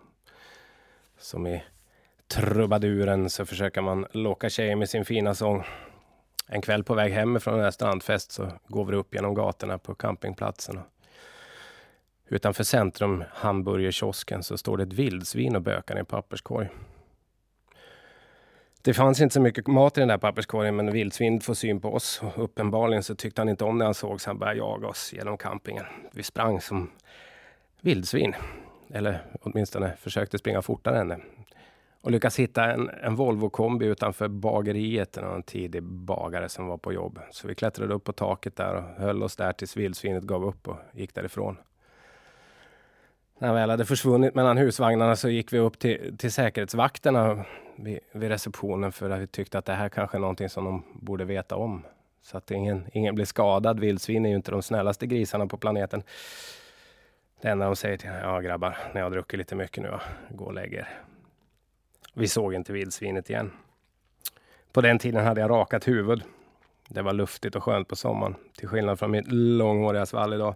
[1.23, 1.63] som i
[2.27, 5.63] trubaduren så försöker man locka tjejer med sin fina sång.
[6.47, 9.77] En kväll på väg hem från den här strandfest så går vi upp genom gatorna
[9.77, 10.79] på campingplatsen.
[12.27, 16.69] Utanför centrum, hamburgerkiosken, så står det ett vildsvin och bökar i en papperskorg.
[18.81, 21.93] Det fanns inte så mycket mat i den där papperskorgen, men vildsvinet får syn på
[21.93, 22.21] oss.
[22.23, 25.13] Och uppenbarligen så tyckte han inte om när han såg, så han började jaga oss
[25.13, 25.85] genom campingen.
[26.11, 26.91] Vi sprang som
[27.81, 28.35] vildsvin.
[28.89, 31.19] Eller åtminstone försökte springa fortare än det.
[32.01, 35.17] Och lyckas hitta en, en Volvo kombi utanför bageriet.
[35.17, 37.19] En tidig bagare som var på jobb.
[37.31, 40.67] Så vi klättrade upp på taket där och höll oss där tills vildsvinet gav upp
[40.67, 41.57] och gick därifrån.
[43.39, 47.99] När han väl hade försvunnit mellan husvagnarna så gick vi upp till, till säkerhetsvakterna vid,
[48.11, 51.25] vid receptionen för att vi tyckte att det här kanske är någonting som de borde
[51.25, 51.83] veta om.
[52.21, 53.79] Så att ingen, ingen blir skadad.
[53.79, 56.03] Vildsvin är ju inte de snällaste grisarna på planeten.
[57.43, 60.01] Det enda de säger till ja grabbar, ni har druckit lite mycket nu, va?
[60.29, 60.87] gå och lägg er.
[62.13, 63.51] Vi såg inte vildsvinet igen.
[64.71, 66.23] På den tiden hade jag rakat huvud.
[66.87, 70.55] Det var luftigt och skönt på sommaren, till skillnad från mitt långhåriga svall idag.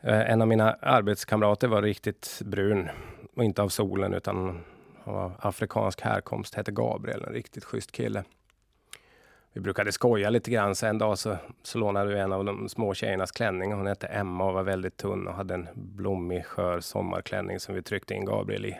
[0.00, 2.88] Eh, en av mina arbetskamrater var riktigt brun,
[3.36, 4.64] och inte av solen utan
[5.04, 8.24] av afrikansk härkomst, hette Gabriel, en riktigt schysst kille
[9.52, 10.74] vi brukade skoja lite grann.
[10.74, 13.72] Så en dag så, så lånade vi en av de små tjejernas klänning.
[13.72, 17.82] Hon hette Emma och var väldigt tunn och hade en blommig skör sommarklänning som vi
[17.82, 18.78] tryckte in Gabriel i.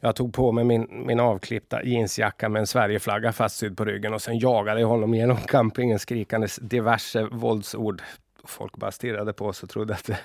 [0.00, 4.22] Jag tog på mig min, min avklippta jeansjacka med en Sverigeflagga fastsydd på ryggen och
[4.22, 8.02] sen jagade jag honom genom campingen skrikandes diverse våldsord.
[8.44, 10.18] Folk bara stirrade på oss och trodde att det,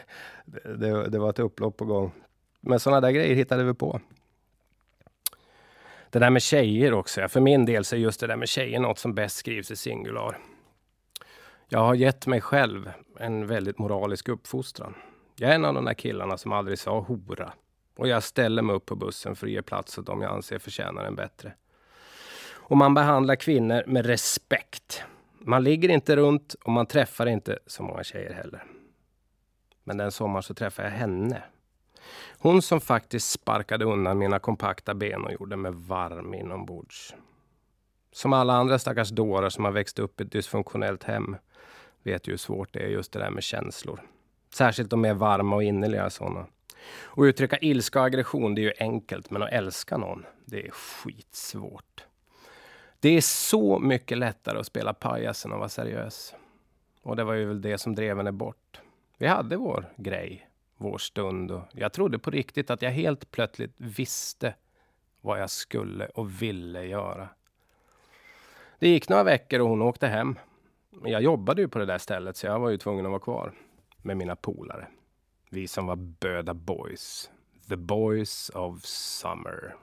[0.76, 2.12] det, det var ett upplopp på gång.
[2.62, 4.00] Men sådana där grejer hittade vi på.
[6.10, 7.28] Det där med tjejer också.
[7.28, 9.76] För min del så är just det där med tjejer något som bäst skrivs i
[9.76, 10.38] singular.
[11.68, 14.96] Jag har gett mig själv en väldigt moralisk uppfostran.
[15.36, 17.54] Jag är en av de där killarna som aldrig sa hora.
[17.98, 20.60] Och jag ställer mig upp på bussen för att ge plats åt dem jag anser
[20.60, 21.54] förtjänar en bättre.
[22.52, 25.04] Och man behandlar kvinnor med respekt.
[25.40, 28.64] Man ligger inte runt och man träffar inte så många tjejer heller.
[29.84, 31.44] Men den sommaren så träffade jag henne.
[32.40, 37.16] Hon som faktiskt sparkade undan mina kompakta ben och gjorde mig varm inombords.
[38.12, 41.38] Som alla andra stackars dårar som har växt upp i ett dysfunktionellt hem
[42.04, 44.02] vet ju hur svårt det är just det där med känslor.
[44.54, 46.46] Särskilt de mer varma och innerliga sådana.
[47.02, 49.30] Och uttrycka ilska och aggression, det är ju enkelt.
[49.30, 52.06] Men att älska någon, det är skitsvårt.
[53.00, 56.34] Det är så mycket lättare att spela pajas än att vara seriös.
[57.04, 58.82] Och det var ju väl det som drev henne bort.
[59.18, 60.49] Vi hade vår grej,
[60.80, 61.52] vår stund.
[61.52, 64.56] Och jag trodde på riktigt att jag helt plötsligt visste
[65.22, 67.30] vad jag skulle och ville göra.
[68.80, 70.40] Det gick några veckor och hon åkte hem.
[71.06, 73.54] Jag jobbade ju på det där stället så jag var ju tvungen att vara kvar
[74.02, 74.88] med mina polare.
[75.50, 77.30] Vi som var Böda Boys.
[77.70, 79.76] The Boys of Summer.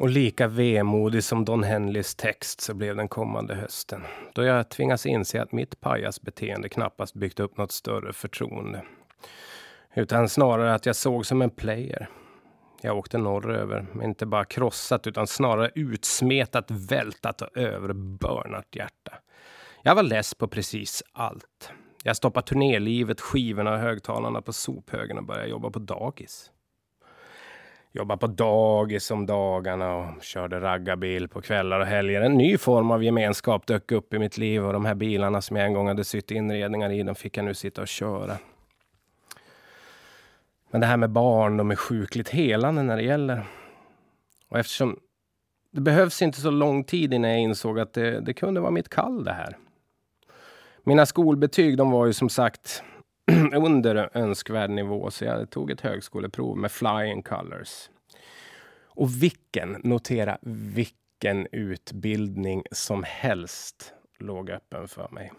[0.00, 4.02] Och lika vemodig som Don Henleys text så blev den kommande hösten.
[4.34, 8.82] Då jag tvingas inse att mitt pajasbeteende knappast byggt upp något större förtroende.
[9.94, 12.08] Utan snarare att jag såg som en player.
[12.82, 19.12] Jag åkte norröver, inte bara krossat utan snarare utsmetat, vältat och överbörnat hjärta.
[19.82, 21.72] Jag var less på precis allt.
[22.04, 26.50] Jag stoppade turnélivet, skivorna och högtalarna på sophögen och började jobba på dagis
[27.92, 32.20] jobbade på dagis om dagarna och körde raggarbil på kvällar och helger.
[32.20, 35.56] En ny form av gemenskap dök upp i mitt liv och de här bilarna som
[35.56, 38.38] jag en gång hade sytt inredningar i, de fick jag nu sitta och köra.
[40.70, 43.42] Men det här med barn, de är sjukligt helande när det gäller.
[44.48, 44.98] Och eftersom
[45.70, 48.88] det behövs inte så lång tid innan jag insåg att det, det kunde vara mitt
[48.88, 49.56] kall det här.
[50.84, 52.82] Mina skolbetyg de var ju som sagt
[53.52, 57.90] under önskvärd nivå, så jag tog ett högskoleprov med flying colors.
[58.84, 65.32] Och vilken, notera vilken utbildning som helst låg öppen för mig.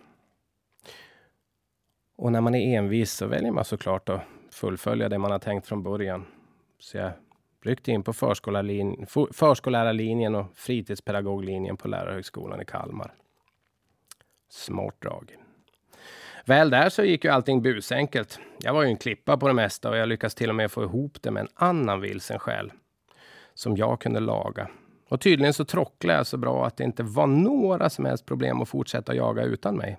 [2.16, 5.68] Och när man är envis så väljer man såklart att fullfölja det man har tänkt
[5.68, 6.26] från början.
[6.80, 7.12] Så jag
[7.62, 8.14] ryckte in på
[9.34, 13.14] förskollärarlinjen och fritidspedagoglinjen på Lärarhögskolan i Kalmar.
[14.50, 15.38] Smart drag.
[16.46, 18.40] Väl där så gick ju allting busenkelt.
[18.60, 20.84] Jag var ju en klippa på det mesta och jag lyckades till och med få
[20.84, 22.72] ihop det med en annan vilsen själ.
[23.54, 24.70] Som jag kunde laga.
[25.10, 28.62] Och tydligen så trocklade jag så bra att det inte var några som helst problem
[28.62, 29.98] att fortsätta jaga utan mig.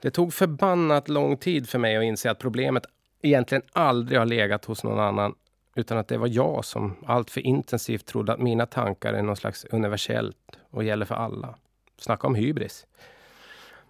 [0.00, 2.86] Det tog förbannat lång tid för mig att inse att problemet
[3.22, 5.34] egentligen aldrig har legat hos någon annan
[5.74, 9.64] utan att det var jag som alltför intensivt trodde att mina tankar är något slags
[9.64, 10.36] universellt
[10.70, 11.54] och gäller för alla.
[11.98, 12.86] Snacka om hybris.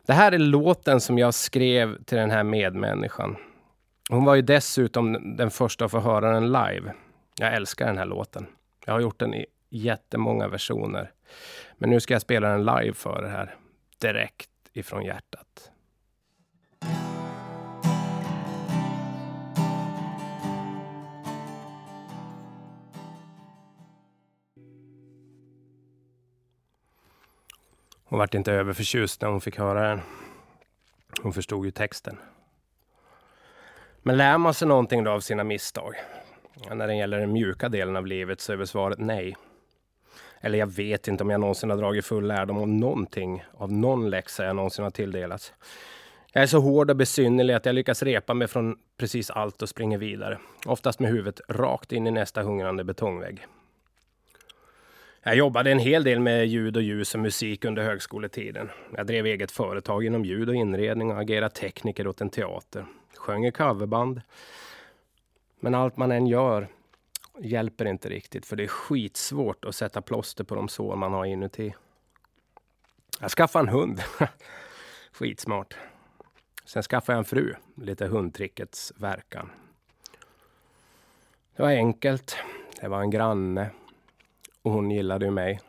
[0.06, 3.36] Det här är låten som jag skrev till den här medmänniskan.
[4.10, 6.92] Hon var ju dessutom den första att få höra den live.
[7.38, 8.46] Jag älskar den här låten.
[8.86, 11.10] Jag har gjort den i jättemånga versioner.
[11.78, 13.54] Men nu ska jag spela den live för er här.
[13.98, 15.70] Direkt ifrån hjärtat.
[28.08, 30.00] Hon vart inte överförtjust när hon fick höra den.
[31.22, 32.18] Hon förstod ju texten.
[34.02, 35.94] Men lär man sig någonting då av sina misstag?
[36.68, 39.36] Ja, när det gäller den mjuka delen av livet så är väl svaret nej.
[40.40, 44.10] Eller jag vet inte om jag någonsin har dragit full lärdom av någonting, av någon
[44.10, 45.52] läxa jag någonsin har tilldelats.
[46.32, 49.68] Jag är så hård och besynnerlig att jag lyckas repa mig från precis allt och
[49.68, 50.38] springer vidare.
[50.66, 53.46] Oftast med huvudet rakt in i nästa hungrande betongvägg.
[55.26, 58.70] Jag jobbade en hel del med ljud och ljus och musik under högskoletiden.
[58.96, 62.86] Jag drev eget företag inom ljud och inredning och agerade tekniker åt en teater.
[63.16, 64.20] Sjöng i coverband.
[65.60, 66.68] Men allt man än gör
[67.38, 71.24] hjälper inte riktigt, för det är skitsvårt att sätta plåster på de sår man har
[71.24, 71.74] inuti.
[73.20, 74.02] Jag skaffade en hund.
[75.12, 75.76] Skitsmart.
[76.64, 77.54] Sen skaffade jag en fru.
[77.76, 79.50] Lite hundtrickets verkan.
[81.56, 82.36] Det var enkelt.
[82.80, 83.70] Det var en granne.
[84.66, 85.60] Och hon gillade ju mig.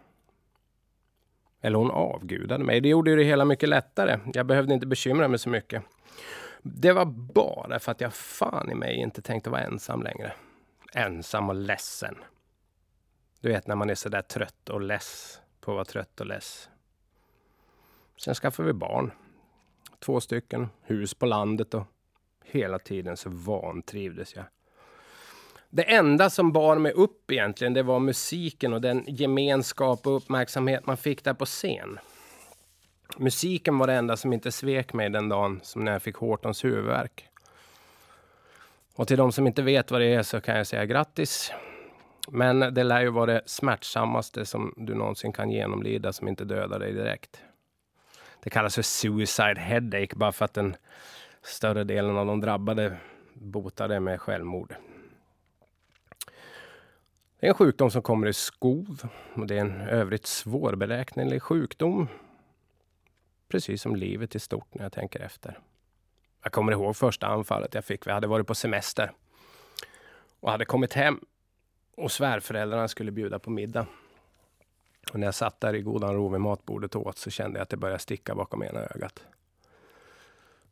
[1.61, 2.81] Eller hon avgudade mig.
[2.81, 4.19] Det gjorde ju det hela mycket lättare.
[4.33, 5.83] Jag behövde inte bekymra mig så mycket.
[6.61, 10.33] Det var bara för att jag fan i mig inte tänkte vara ensam längre.
[10.93, 12.15] Ensam och ledsen.
[13.41, 16.27] Du vet när man är så där trött och less på att vara trött och
[16.27, 16.69] less.
[18.17, 19.11] Sen skaffade vi barn.
[19.99, 21.83] Två stycken, hus på landet och
[22.43, 24.45] hela tiden så vantrivdes jag.
[25.69, 30.85] Det enda som bar mig upp egentligen, det var musiken och den gemenskap och uppmärksamhet
[30.85, 31.99] man fick där på scen.
[33.17, 36.63] Musiken var det enda som inte svek mig den dagen som när jag fick Hortons
[36.63, 37.27] huvudvärk.
[38.95, 41.51] Och till de som inte vet vad det är så kan jag säga grattis.
[42.27, 46.79] Men det lär ju vara det smärtsammaste som du någonsin kan genomlida som inte dödar
[46.79, 47.41] dig direkt.
[48.43, 50.75] Det kallas för suicide headache bara för att den
[51.43, 52.97] större delen av de drabbade
[53.33, 54.75] botade med självmord.
[57.39, 62.07] Det är en sjukdom som kommer i skov och det är en övrigt svårberäknelig sjukdom.
[63.47, 65.59] Precis som livet i stort när jag tänker efter.
[66.43, 68.07] Jag kommer ihåg första anfallet jag fick.
[68.07, 69.11] Vi hade varit på semester
[70.39, 71.19] och hade kommit hem
[71.95, 73.87] och svärföräldrarna skulle bjuda på middag.
[75.13, 77.63] Och när jag satt där i godan ro vid matbordet och åt så kände jag
[77.63, 79.23] att det började sticka bakom ena ögat.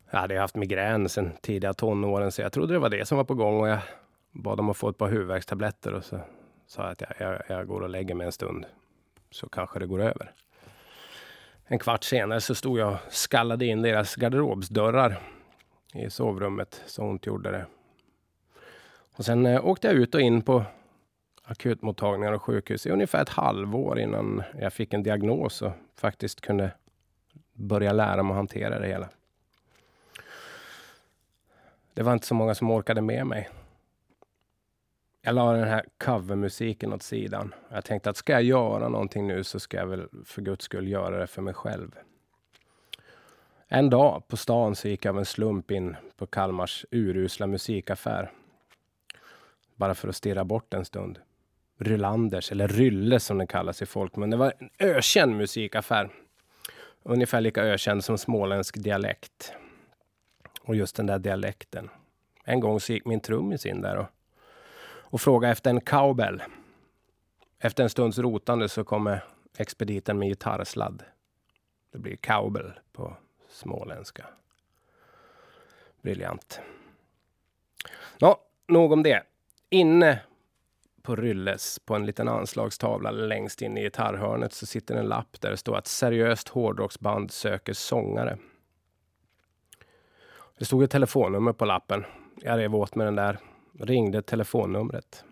[0.09, 3.25] Jag hade haft migrän sedan tidiga tonåren så jag trodde det var det som var
[3.25, 3.79] på gång och jag
[4.31, 6.19] bad om att få ett par huvudvärkstabletter och så
[6.67, 8.65] sa jag att jag, jag, jag går och lägger mig en stund
[9.31, 10.31] så kanske det går över.
[11.65, 15.19] En kvart senare så stod jag och skallade in deras garderobsdörrar
[15.93, 16.81] i sovrummet.
[16.85, 17.65] Så ont gjorde det.
[19.15, 20.63] Och sen eh, åkte jag ut och in på
[21.43, 26.71] akutmottagningar och sjukhus i ungefär ett halvår innan jag fick en diagnos och faktiskt kunde
[27.53, 29.09] börja lära mig att hantera det hela.
[31.93, 33.49] Det var inte så många som orkade med mig.
[35.25, 37.53] Jag la den här covermusiken åt sidan.
[37.69, 40.87] Jag tänkte att ska jag göra någonting nu så ska jag väl för guds skull
[40.87, 41.95] göra det för mig själv.
[43.67, 48.31] En dag på stan så gick jag av en slump in på Kalmars urusla musikaffär.
[49.75, 51.19] Bara för att stirra bort en stund.
[51.77, 54.29] Rylanders, eller Rylle som den kallas i folkmun.
[54.29, 56.09] Det var en ökänd musikaffär.
[57.03, 59.53] Ungefär lika ökänd som småländsk dialekt.
[60.61, 61.89] Och just den där dialekten.
[62.43, 64.07] En gång så gick min trummis in där och,
[65.15, 66.43] och frågade efter en cowbell.
[67.59, 69.23] Efter en stunds rotande så kommer
[69.57, 71.03] expediten med gitarrsladd.
[71.91, 73.17] Det blir cowbell på
[73.49, 74.25] småländska.
[76.01, 76.59] Briljant.
[78.19, 79.23] Nå, nog om det.
[79.69, 80.19] Inne
[81.01, 85.51] på Rylles, på en liten anslagstavla längst in i gitarrhörnet, så sitter en lapp där
[85.51, 88.37] det står att seriöst hårdrocksband söker sångare.
[90.57, 92.05] Det stod ett telefonnummer på lappen.
[92.41, 93.39] Jag rev åt med den där,
[93.79, 95.23] ringde telefonnumret.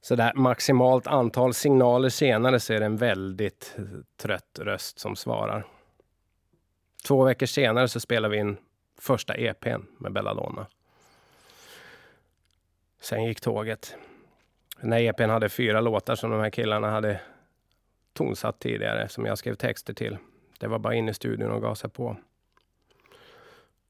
[0.00, 3.76] Så där maximalt antal signaler senare så är det en väldigt
[4.16, 5.66] trött röst som svarar.
[7.06, 8.56] Två veckor senare så spelar vi in
[8.98, 10.66] första EPn med Belladonna.
[13.00, 13.96] Sen gick tåget.
[14.80, 17.20] Den här EPn hade fyra låtar som de här killarna hade
[18.12, 20.18] tonsatt tidigare, som jag skrev texter till.
[20.58, 22.16] Det var bara in i studion och gasa på.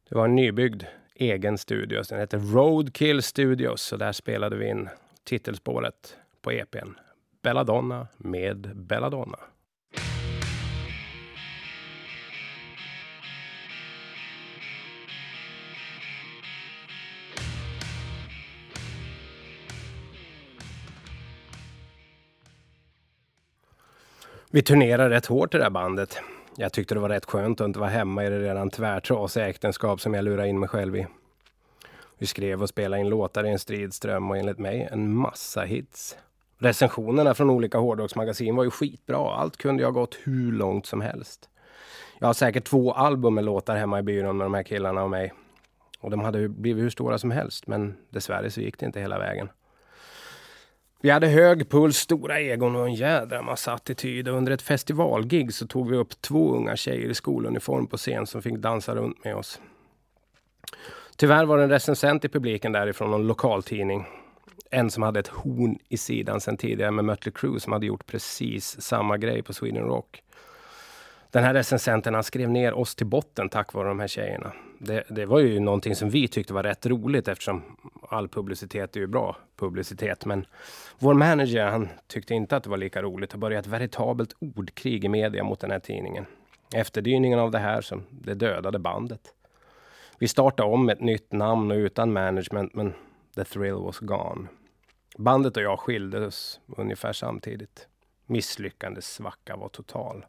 [0.08, 0.82] Det var en nybyggd
[1.14, 2.03] egen studio.
[2.09, 4.88] Den hette Roadkill Studios och där spelade vi in
[5.24, 6.88] titelspåret på EPn.
[7.42, 9.38] Belladonna med Belladonna.
[24.51, 26.18] Vi turnerade rätt hårt i det här bandet.
[26.57, 30.00] Jag tyckte det var rätt skönt att inte vara hemma i det redan tvärtrasiga äktenskap
[30.00, 31.07] som jag lurade in mig själv i.
[32.18, 36.16] Vi skrev och spelade in låtar i en stridström och enligt mig en massa hits.
[36.59, 39.34] Recensionerna från olika hårdrocksmagasin var ju skitbra.
[39.34, 41.48] Allt kunde ju ha gått hur långt som helst.
[42.18, 45.11] Jag har säkert två album med låtar hemma i byrån med de här killarna och
[45.11, 45.32] mig.
[46.00, 49.18] Och de hade blivit hur stora som helst, men dessvärre så gick det inte hela
[49.18, 49.48] vägen.
[51.05, 54.28] Vi hade hög puls, stora egon och en jädra massa attityd.
[54.28, 58.42] Under ett festivalgig så tog vi upp två unga tjejer i skoluniform på scen som
[58.42, 59.61] fick dansa runt med oss.
[61.16, 64.07] Tyvärr var det en recensent i publiken därifrån någon lokaltidning.
[64.70, 68.07] En som hade ett horn i sidan sen tidigare med Mötley Crüe som hade gjort
[68.07, 70.22] precis samma grej på Sweden Rock.
[71.35, 74.53] Den här recensenten han skrev ner oss till botten tack vare de här tjejerna.
[74.78, 77.62] Det, det, var ju någonting som vi tyckte var rätt roligt eftersom
[78.09, 80.24] all publicitet är ju bra publicitet.
[80.24, 80.47] Men
[80.99, 85.05] vår manager han tyckte inte att det var lika roligt och började ett veritabelt ordkrig
[85.05, 86.26] i media mot den här tidningen.
[86.74, 89.20] Efterdyningen av det här som det dödade bandet.
[90.18, 92.95] Vi startade om med ett nytt namn och utan management men
[93.35, 94.49] the thrill was gone.
[95.18, 97.89] Bandet och jag skildes ungefär samtidigt.
[98.26, 100.24] Misslyckandets svacka var total.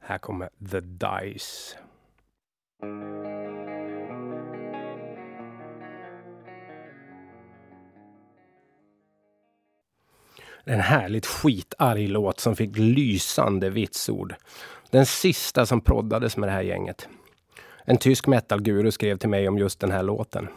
[0.00, 1.76] Här kommer The Dice.
[10.64, 14.34] En härligt skitarg låt som fick lysande vitsord.
[14.90, 17.08] Den sista som proddades med det här gänget.
[17.84, 20.48] En tysk metalguru skrev till mig om just den här låten.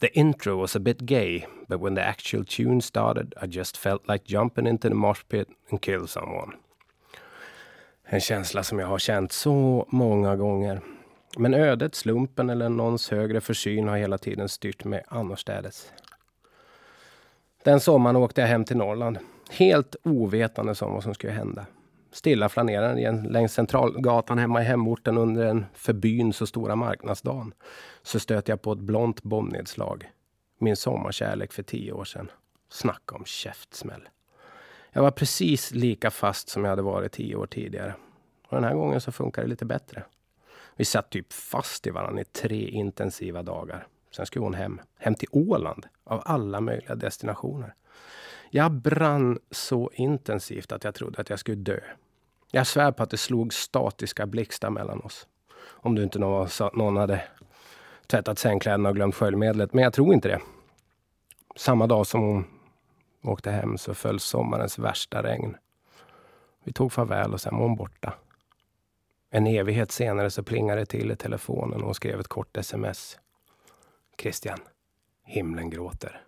[0.00, 4.08] The intro was a bit gay, but when the actual tune started I just felt
[4.08, 6.52] like jumping into the mosh pit and kill someone.
[8.12, 10.80] En känsla som jag har känt så många gånger.
[11.38, 15.92] Men ödet, slumpen eller någons högre försyn har hela tiden styrt mig annorstädes.
[17.64, 19.18] Den sommaren åkte jag hem till Norrland.
[19.50, 21.66] Helt ovetande om vad som skulle hända.
[22.12, 27.54] Stilla flanerande längs Centralgatan hemma i hemorten under en för byn så stora marknadsdagen.
[28.02, 30.10] Så stötte jag på ett blont bombnedslag.
[30.58, 32.30] Min sommarkärlek för tio år sedan.
[32.70, 34.08] Snacka om käftsmäll.
[34.92, 37.94] Jag var precis lika fast som jag hade varit tio år tidigare.
[38.48, 40.04] Och den här gången så funkade det lite bättre.
[40.76, 43.86] Vi satt typ fast i varandra i tre intensiva dagar.
[44.10, 44.80] Sen skulle hon hem.
[44.98, 47.74] Hem till Åland, av alla möjliga destinationer.
[48.50, 51.80] Jag brann så intensivt att jag trodde att jag skulle dö.
[52.50, 55.26] Jag svär på att det slog statiska blixtar mellan oss.
[55.62, 57.22] Om du inte någon, någon hade
[58.06, 59.72] tvättat sängkläderna och glömt sköljmedlet.
[59.74, 60.40] Men jag tror inte det.
[61.56, 62.59] Samma dag som hon
[63.22, 65.56] åkte hem så föll sommarens värsta regn.
[66.64, 68.14] Vi tog farväl och sen var hon borta.
[69.30, 73.18] En evighet senare så plingade det till i telefonen och hon skrev ett kort sms.
[74.18, 74.58] Christian,
[75.24, 76.22] himlen gråter.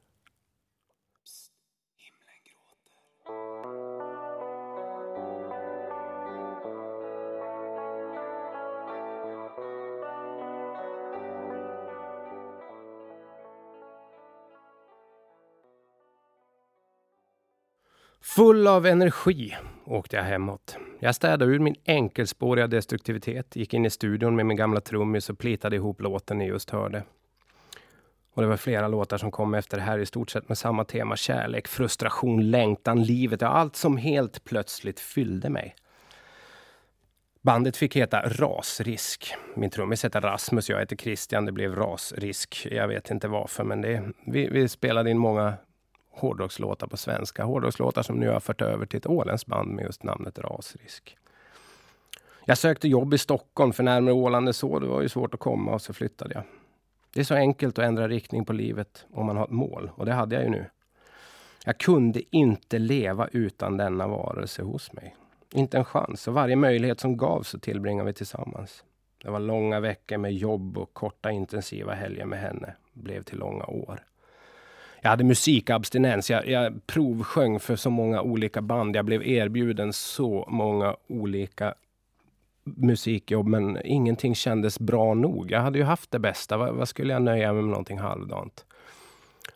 [18.37, 20.77] Full av energi åkte jag hemåt.
[21.01, 25.39] Jag städade ur min enkelspåriga destruktivitet, gick in i studion med min gamla trummis och
[25.39, 27.05] plitade ihop låten ni just hörde.
[28.35, 30.85] Och det var flera låtar som kom efter det här i stort sett med samma
[30.85, 31.17] tema.
[31.17, 33.41] Kärlek, frustration, längtan, livet.
[33.41, 35.75] Ja, allt som helt plötsligt fyllde mig.
[37.43, 39.35] Bandet fick heta Rasrisk.
[39.55, 41.47] Min trummis heter Rasmus, jag heter Christian.
[41.47, 42.67] Det blev Rasrisk.
[42.71, 45.55] Jag vet inte varför, men det, vi, vi spelade in många
[46.13, 47.45] hårdrockslåtar på svenska.
[47.45, 51.17] Hårdrockslåtar som nu har fört över till ett åländskt band med just namnet Rasrisk.
[52.45, 54.79] Jag sökte jobb i Stockholm, för närmare Åland än så.
[54.79, 56.43] Det var ju svårt att komma och så flyttade jag.
[57.15, 59.91] Det är så enkelt att ändra riktning på livet om man har ett mål.
[59.95, 60.67] Och det hade jag ju nu.
[61.65, 65.17] Jag kunde inte leva utan denna varelse hos mig.
[65.53, 66.29] Inte en chans.
[66.29, 68.85] Och varje möjlighet som gavs så tillbringade vi tillsammans.
[69.23, 72.75] Det var långa veckor med jobb och korta intensiva helger med henne.
[72.93, 74.05] blev till långa år.
[75.05, 76.31] Jag hade musikabstinens.
[76.31, 78.97] Jag, jag provsjöng för så många olika band.
[78.97, 81.75] Jag blev erbjuden så många olika
[82.65, 85.51] musikjobb, men ingenting kändes bra nog.
[85.51, 86.57] Jag hade ju haft det bästa.
[86.57, 88.65] Vad, vad skulle jag nöja mig med någonting halvdant?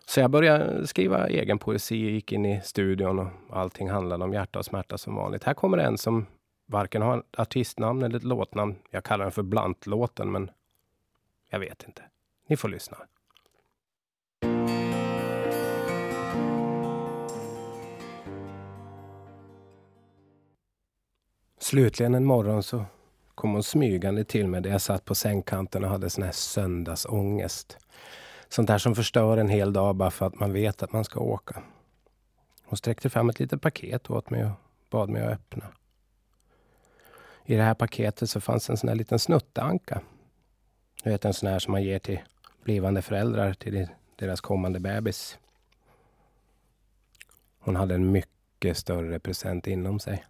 [0.06, 4.58] Så jag började skriva egen poesi, gick in i studion och allting handlade om hjärta
[4.58, 5.44] och smärta som vanligt.
[5.44, 6.26] Här kommer en som
[6.66, 8.76] varken har ett artistnamn eller ett låtnamn.
[8.90, 10.50] Jag kallar den för Blantlåten, men
[11.50, 12.02] jag vet inte.
[12.48, 12.96] Ni får lyssna.
[21.58, 22.84] Slutligen en morgon så
[23.34, 27.78] kom hon smygande till mig där jag satt på sängkanten och hade sån här söndagsångest.
[28.48, 31.20] Sånt där som förstör en hel dag bara för att man vet att man ska
[31.20, 31.62] åka.
[32.64, 34.50] Hon sträckte fram ett litet paket åt mig och
[34.90, 35.66] bad mig att öppna.
[37.44, 40.00] I det här paketet så fanns en sån här liten snutteanka.
[41.02, 42.20] Du vet en sån här som man ger till
[42.64, 45.38] blivande föräldrar till deras kommande bebis.
[47.58, 50.24] Hon hade en mycket större present inom sig.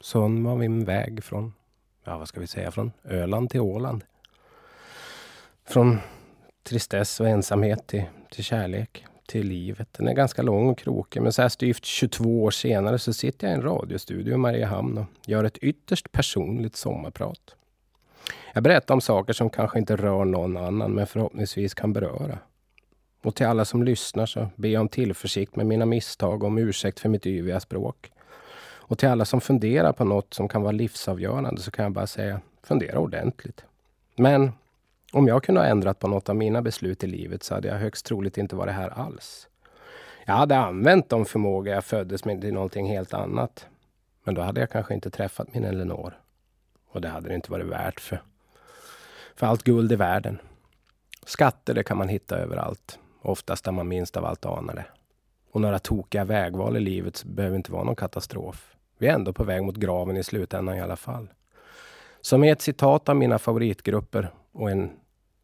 [0.00, 1.54] Sån var min väg från,
[2.04, 4.04] ja vad ska vi säga, från Öland till Åland.
[5.68, 5.98] Från
[6.62, 9.88] tristess och ensamhet till, till kärlek, till livet.
[9.92, 13.46] Den är ganska lång och krokig, men så här styvt 22 år senare så sitter
[13.46, 17.54] jag i en radiostudio i Mariehamn och gör ett ytterst personligt sommarprat.
[18.54, 22.38] Jag berättar om saker som kanske inte rör någon annan, men förhoppningsvis kan beröra.
[23.22, 26.58] Och till alla som lyssnar så ber jag om tillförsikt med mina misstag och om
[26.58, 28.12] ursäkt för mitt yviga språk.
[28.88, 32.06] Och till alla som funderar på något som kan vara livsavgörande så kan jag bara
[32.06, 33.64] säga, fundera ordentligt.
[34.16, 34.52] Men
[35.12, 37.74] om jag kunde ha ändrat på något av mina beslut i livet så hade jag
[37.74, 39.48] högst troligt inte varit här alls.
[40.24, 43.66] Jag hade använt de förmågor jag föddes med till någonting helt annat.
[44.24, 46.18] Men då hade jag kanske inte träffat min Eleanor.
[46.90, 48.22] Och det hade det inte varit värt för,
[49.36, 50.38] för allt guld i världen.
[51.26, 52.98] Skatter, det kan man hitta överallt.
[53.22, 54.86] Oftast där man minst av allt anar det.
[55.52, 58.74] Och några tokiga vägval i livet behöver inte vara någon katastrof.
[58.98, 61.28] Vi är ändå på väg mot graven i slutändan i alla fall.
[62.20, 64.90] Som i ett citat av mina favoritgrupper och en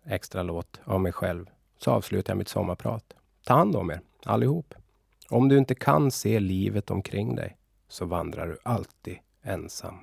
[0.07, 3.05] extra låt av mig själv så avslutar jag mitt sommarprat.
[3.47, 4.75] Ta hand om er, allihop.
[5.29, 7.57] Om du inte kan se livet omkring dig
[7.89, 9.99] så vandrar du alltid ensam.